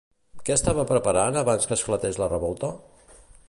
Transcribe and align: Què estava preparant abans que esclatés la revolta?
Què 0.47 0.55
estava 0.59 0.85
preparant 0.93 1.37
abans 1.43 1.69
que 1.71 1.77
esclatés 1.81 2.21
la 2.23 2.33
revolta? 2.35 2.75